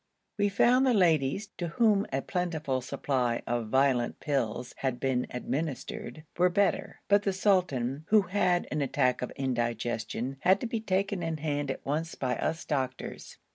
We 0.39 0.49
found 0.49 0.87
the 0.87 0.95
ladies, 0.95 1.49
to 1.59 1.67
whom 1.67 2.07
a 2.11 2.23
plentiful 2.23 2.81
supply 2.81 3.43
of 3.45 3.67
violent 3.69 4.19
pills 4.19 4.73
had 4.77 4.99
been 4.99 5.27
administered, 5.29 6.23
were 6.39 6.49
better, 6.49 7.01
but 7.07 7.21
the 7.21 7.31
sultan, 7.33 8.05
who 8.07 8.23
had 8.23 8.67
an 8.71 8.81
attack 8.81 9.21
of 9.21 9.29
indigestion, 9.35 10.37
had 10.39 10.59
to 10.61 10.65
be 10.65 10.79
taken 10.81 11.21
in 11.21 11.37
hand 11.37 11.69
at 11.69 11.85
once 11.85 12.15
by 12.15 12.35
us 12.37 12.65
doctors. 12.65 13.37